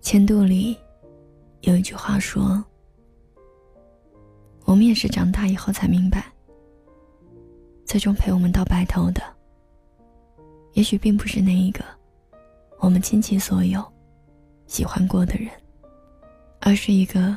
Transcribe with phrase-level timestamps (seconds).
[0.00, 0.76] 千度里
[1.60, 2.64] 有一句话说
[4.64, 6.24] ：“我们也是长大以后才明白，
[7.84, 9.22] 最终陪我们到白头的，
[10.72, 11.84] 也许并不是那一个
[12.78, 13.84] 我们倾其所有
[14.66, 15.48] 喜欢过的人，
[16.60, 17.36] 而是一个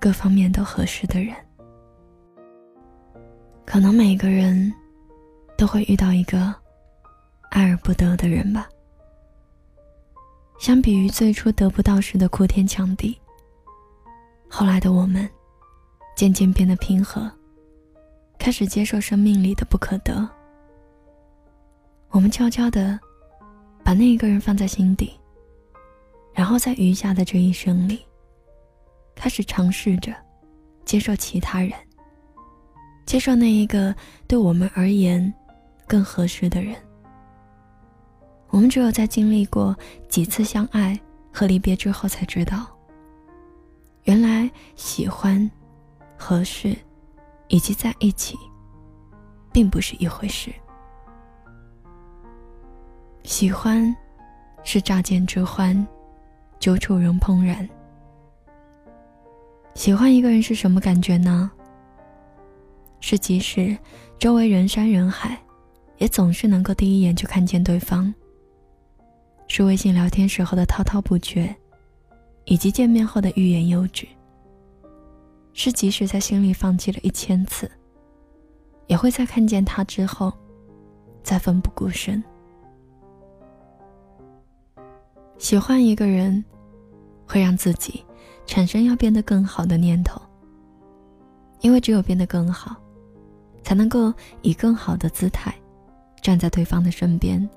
[0.00, 1.34] 各方面都合适的人。
[3.64, 4.72] 可能每个人
[5.56, 6.54] 都会遇到一个
[7.50, 8.68] 爱而不得的人吧。”
[10.58, 13.16] 相比于最初得不到时的哭天抢地，
[14.48, 15.28] 后来的我们
[16.16, 17.30] 渐渐变得平和，
[18.38, 20.28] 开始接受生命里的不可得。
[22.10, 22.98] 我们悄悄的
[23.84, 25.12] 把那一个人放在心底，
[26.32, 28.00] 然后在余下的这一生里，
[29.14, 30.12] 开始尝试着
[30.84, 31.72] 接受其他人，
[33.04, 33.94] 接受那一个
[34.26, 35.32] 对我们而言
[35.86, 36.74] 更合适的人。
[38.48, 39.76] 我们只有在经历过
[40.08, 40.98] 几次相爱
[41.32, 42.66] 和离别之后，才知道，
[44.04, 45.50] 原来喜欢、
[46.16, 46.76] 合适，
[47.48, 48.38] 以及在一起，
[49.52, 50.50] 并不是一回事。
[53.24, 53.94] 喜欢，
[54.62, 55.86] 是乍见之欢，
[56.58, 57.68] 久处仍怦然。
[59.74, 61.50] 喜欢一个人是什么感觉呢？
[63.00, 63.76] 是即使
[64.18, 65.38] 周围人山人海，
[65.98, 68.14] 也总是能够第一眼就看见对方。
[69.56, 71.56] 是微信聊天时候的滔滔不绝，
[72.44, 74.06] 以及见面后的欲言又止。
[75.54, 77.70] 是即使在心里放弃了一千次，
[78.86, 80.30] 也会在看见他之后，
[81.22, 82.22] 再奋不顾身。
[85.38, 86.44] 喜欢一个人，
[87.26, 88.04] 会让自己
[88.44, 90.20] 产生要变得更好的念头。
[91.62, 92.76] 因为只有变得更好，
[93.62, 94.12] 才能够
[94.42, 95.54] 以更好的姿态，
[96.20, 97.48] 站在对方的身边。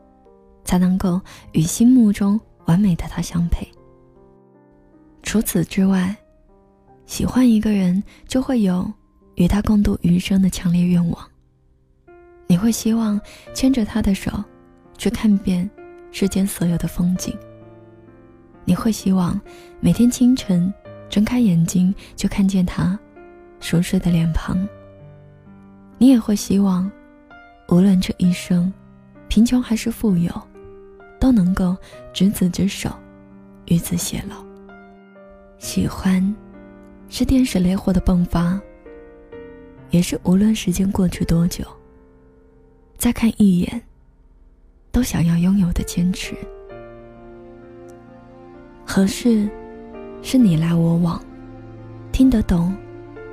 [0.69, 1.19] 才能够
[1.53, 3.67] 与心目中完美的他相配。
[5.23, 6.15] 除此之外，
[7.07, 8.87] 喜欢一个人就会有
[9.33, 11.27] 与他共度余生的强烈愿望。
[12.45, 13.19] 你会希望
[13.51, 14.31] 牵着他的手，
[14.95, 15.67] 去看遍
[16.11, 17.35] 世间所有的风景。
[18.63, 19.41] 你会希望
[19.79, 20.71] 每天清晨
[21.09, 22.97] 睁开眼睛就看见他
[23.59, 24.55] 熟睡的脸庞。
[25.97, 26.87] 你也会希望，
[27.69, 28.71] 无论这一生
[29.27, 30.31] 贫穷还是富有。
[31.19, 31.75] 都能够
[32.13, 32.89] 执子之手，
[33.65, 34.37] 与子偕老。
[35.57, 36.35] 喜欢，
[37.09, 38.59] 是电视烈火的迸发，
[39.89, 41.65] 也是无论时间过去多久，
[42.97, 43.81] 再看一眼，
[44.91, 46.33] 都想要拥有的坚持。
[48.85, 49.49] 合适，
[50.21, 51.21] 是你来我往，
[52.11, 52.73] 听得懂，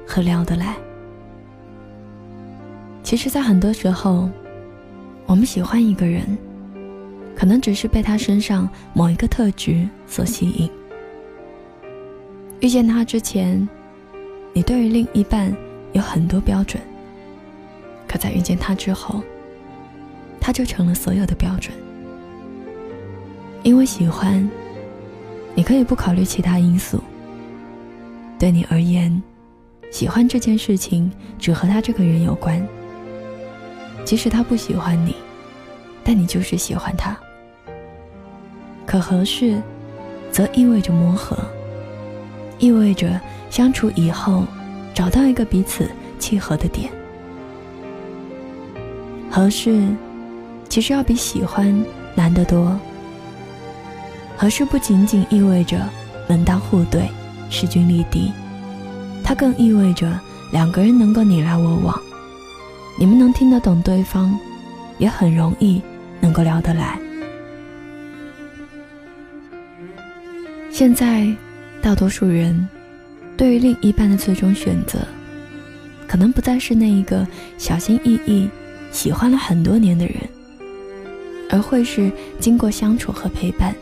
[0.06, 0.76] 和聊得来。
[3.04, 4.28] 其实，在很多时候，
[5.26, 6.36] 我们喜欢一个人。
[7.36, 10.68] 可能只是被他身上某一个特质所吸引。
[12.60, 13.68] 遇见他之前，
[14.54, 15.54] 你对于另一半
[15.92, 16.82] 有很多标准。
[18.08, 19.22] 可在遇见他之后，
[20.40, 21.76] 他就成了所有的标准。
[23.62, 24.48] 因为喜欢，
[25.54, 27.02] 你可以不考虑其他因素。
[28.38, 29.22] 对你而言，
[29.90, 32.66] 喜欢这件事情只和他这个人有关。
[34.04, 35.16] 即使他不喜欢你，
[36.04, 37.14] 但你就是喜欢他。
[38.86, 39.60] 可合适，
[40.30, 41.36] 则意味着磨合，
[42.58, 43.20] 意味着
[43.50, 44.44] 相处以后
[44.94, 46.90] 找到一个彼此契合的点。
[49.28, 49.86] 合适，
[50.68, 52.78] 其实要比喜欢难得多。
[54.36, 55.78] 合适不仅仅意味着
[56.28, 57.08] 门当户对、
[57.50, 58.32] 势均力敌，
[59.24, 60.18] 它更意味着
[60.52, 62.00] 两个人能够你来我往，
[62.98, 64.38] 你们能听得懂对方，
[64.98, 65.82] 也很容易
[66.20, 66.98] 能够聊得来。
[70.76, 71.26] 现在，
[71.80, 72.68] 大多数人
[73.34, 74.98] 对于另一半的最终选择，
[76.06, 77.26] 可能不再是那一个
[77.56, 78.46] 小心翼翼、
[78.92, 80.16] 喜欢了很多年的人，
[81.48, 83.74] 而会是经过相处和陪伴，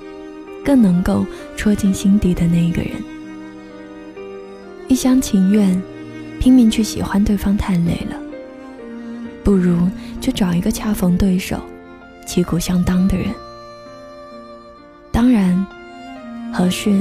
[0.65, 1.27] 更能够
[1.57, 2.93] 戳进心底的那一个人。
[4.87, 5.83] 一厢情愿、
[6.39, 8.17] 拼命去喜欢对方太累了，
[9.43, 9.89] 不如
[10.21, 11.61] 就找一个恰逢对手、
[12.25, 13.27] 旗鼓相当的人。
[15.11, 15.67] 当然。
[16.55, 17.01] 合适，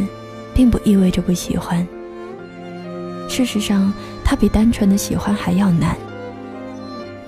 [0.52, 1.88] 并不意味着不喜欢。
[3.30, 5.96] 事实上，它比单纯的喜欢还要难，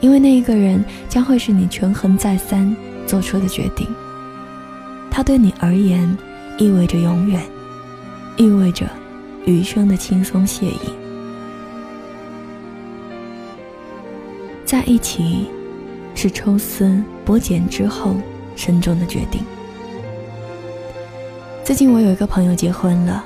[0.02, 2.76] 因为那一个人将会是你权衡再三
[3.06, 3.88] 做出的决定。
[5.12, 6.18] 他对你而言，
[6.58, 7.42] 意味着永远，
[8.38, 8.86] 意味着
[9.46, 10.80] 余生的轻松惬意。
[14.66, 15.48] 在一起，
[16.16, 18.16] 是抽丝剥茧之后
[18.56, 19.42] 慎重的决定。
[21.66, 23.26] 最近我有一个朋友结婚了，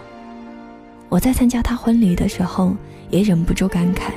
[1.10, 2.74] 我在参加他婚礼的时候
[3.10, 4.14] 也忍不住感慨：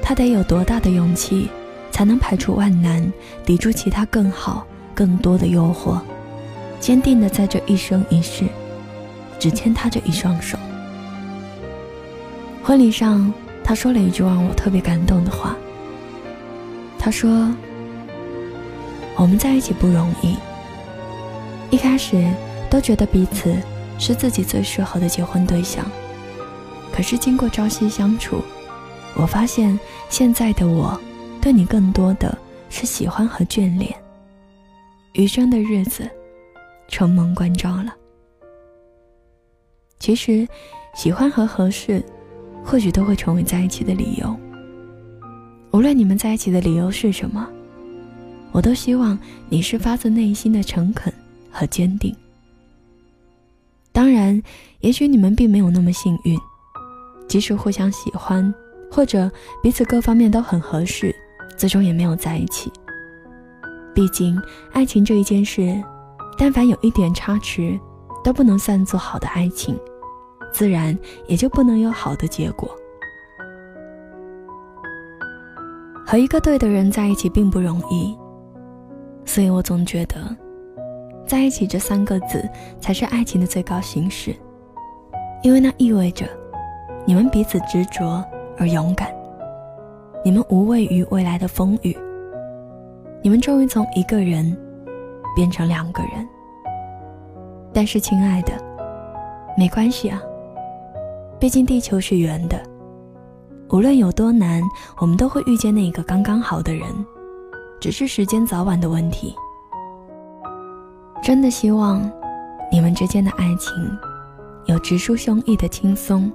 [0.00, 1.48] 他得有多大的勇气，
[1.90, 3.12] 才能排除万难，
[3.44, 4.64] 抵住其他更好、
[4.94, 5.98] 更多的诱惑，
[6.78, 8.44] 坚定的在这一生一世，
[9.40, 10.56] 只牵他这一双手。
[12.62, 15.56] 婚礼上，他说了一句让我特别感动的话。
[16.96, 17.52] 他说
[19.18, 20.36] ：“我们在一起不容易，
[21.70, 22.24] 一开始。”
[22.74, 23.56] 都觉得彼此
[24.00, 25.86] 是自己最适合的结婚对象，
[26.92, 28.42] 可是经过朝夕相处，
[29.14, 29.78] 我发现
[30.08, 31.00] 现在的我，
[31.40, 32.36] 对你更多的
[32.68, 33.94] 是喜欢和眷恋。
[35.12, 36.10] 余生的日子，
[36.88, 37.94] 承蒙关照了。
[40.00, 40.44] 其实，
[40.96, 42.04] 喜欢和合适，
[42.64, 44.36] 或许都会成为在一起的理由。
[45.70, 47.48] 无论你们在一起的理由是什么，
[48.50, 49.16] 我都希望
[49.48, 51.14] 你是发自内心的诚恳
[51.52, 52.12] 和坚定。
[53.94, 54.42] 当然，
[54.80, 56.36] 也许你们并没有那么幸运，
[57.28, 58.52] 即使互相喜欢，
[58.90, 59.30] 或者
[59.62, 61.14] 彼此各方面都很合适，
[61.56, 62.72] 最终也没有在一起。
[63.94, 64.36] 毕竟，
[64.72, 65.80] 爱情这一件事，
[66.36, 67.78] 但凡有一点差池，
[68.24, 69.78] 都不能算作好的爱情，
[70.52, 70.98] 自然
[71.28, 72.68] 也就不能有好的结果。
[76.04, 78.12] 和一个对的人在一起并不容易，
[79.24, 80.36] 所以我总觉得。
[81.26, 82.48] 在一起这三个字
[82.80, 84.34] 才是爱情的最高形式，
[85.42, 86.26] 因为那意味着
[87.06, 88.24] 你们彼此执着
[88.58, 89.12] 而勇敢，
[90.24, 91.96] 你们无畏于未来的风雨，
[93.22, 94.56] 你们终于从一个人
[95.34, 96.28] 变成两个人。
[97.72, 98.52] 但是，亲爱的，
[99.56, 100.22] 没关系啊，
[101.40, 102.62] 毕竟地球是圆的，
[103.70, 104.62] 无论有多难，
[105.00, 106.86] 我们都会遇见那个刚刚好的人，
[107.80, 109.34] 只是时间早晚的问题。
[111.24, 112.02] 真的希望
[112.70, 113.72] 你们之间的爱情
[114.66, 116.30] 有直抒胸臆的轻松，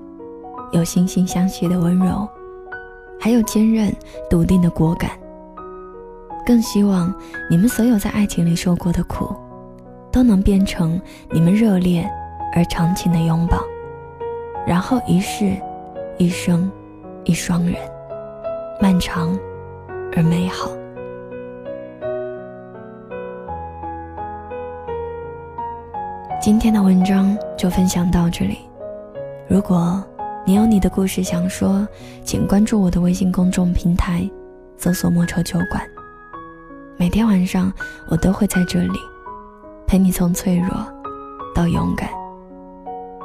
[0.72, 2.28] 有惺惺相惜的温柔，
[3.20, 3.96] 还有坚韧
[4.32, 5.12] 笃定的果敢。
[6.44, 7.14] 更希望
[7.52, 9.32] 你们所有在爱情里受过的苦，
[10.12, 11.00] 都能变成
[11.30, 12.04] 你们热烈
[12.56, 13.60] 而长情的拥抱，
[14.66, 15.56] 然后一世、
[16.18, 16.68] 一生、
[17.26, 17.76] 一双人，
[18.82, 19.38] 漫长
[20.16, 20.68] 而美好。
[26.42, 28.60] 今天的文章就分享到这里。
[29.50, 30.02] 如果
[30.46, 31.86] 你有你的故事想说，
[32.24, 34.28] 请关注我的微信公众平台，
[34.78, 35.86] 搜索“莫愁酒馆”。
[36.96, 37.72] 每天晚上，
[38.08, 38.98] 我都会在这里
[39.86, 40.70] 陪你从脆弱
[41.54, 42.10] 到勇敢。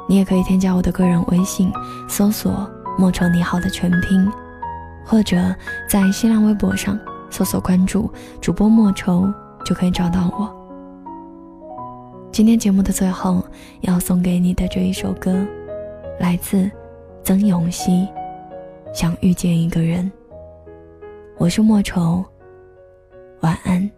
[0.09, 1.71] 你也可以添加我的个人微信，
[2.09, 2.69] 搜索
[2.99, 4.29] “莫愁你好”的全拼，
[5.05, 5.37] 或者
[5.89, 9.25] 在新浪微博上搜索关注主播莫愁，
[9.63, 10.54] 就可以找到我。
[12.35, 13.41] 今天节目的最后，
[13.79, 15.47] 要送给你的这一首歌，
[16.19, 16.69] 来自
[17.23, 17.91] 曾永熙，
[18.93, 20.11] 《想遇见一个人》。
[21.37, 22.25] 我是莫愁，
[23.39, 23.89] 晚安。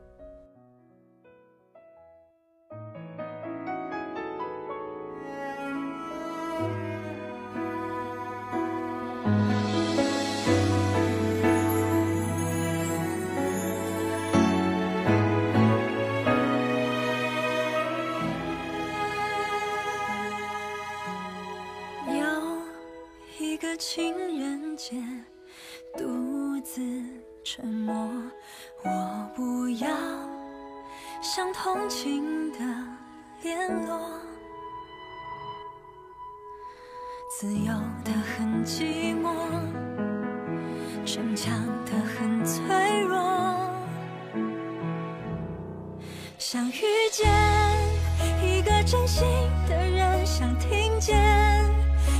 [48.90, 49.28] 真心
[49.68, 51.14] 的人，想听见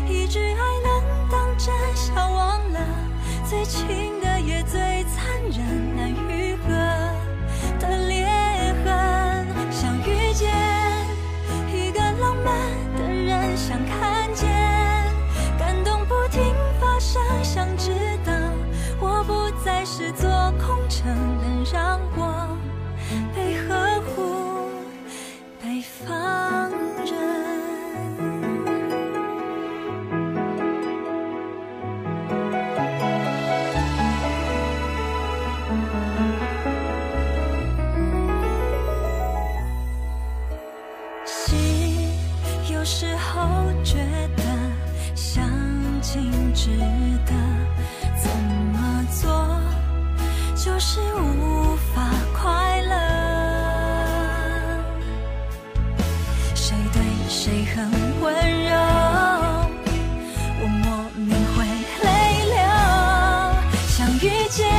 [0.06, 1.48] 一句爱能当。
[1.58, 2.80] 真想忘了，
[3.50, 6.68] 最亲的也最残忍，难愈合
[7.80, 8.28] 的裂
[8.84, 9.72] 痕。
[9.72, 10.54] 想遇见
[11.74, 12.54] 一个浪漫
[12.98, 14.46] 的人，想看见
[15.58, 17.92] 感动不停发生，想知
[18.26, 18.34] 道
[19.00, 21.98] 我不再是座空城，能让
[42.89, 43.44] 时候
[43.84, 43.98] 觉
[44.38, 44.44] 得
[45.13, 45.44] 相
[46.01, 46.70] 亲值
[47.25, 47.34] 得，
[48.15, 48.32] 怎
[48.72, 49.29] 么做
[50.56, 52.01] 就是无法
[52.34, 52.96] 快乐。
[56.56, 57.91] 谁对谁很
[58.22, 58.72] 温柔，
[60.62, 61.65] 我莫名会
[62.06, 62.08] 泪
[62.56, 62.58] 流，
[63.89, 64.76] 想遇见。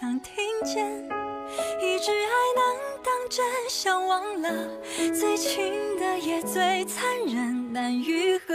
[0.00, 0.34] 想听
[0.64, 0.84] 见，
[1.80, 4.68] 一句爱能当真，想忘了，
[5.16, 8.54] 最亲的也最残忍，难愈合。